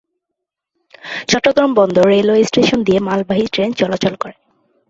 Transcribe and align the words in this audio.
চট্টগ্রাম 1.27 1.71
বন্দর 1.73 2.05
railway 2.07 2.43
station 2.43 2.79
দিয়ে 2.83 2.99
মালবাহী 2.99 3.45
ট্রেন 3.53 3.69
চলাচল 3.73 4.13
করে। 4.15 4.35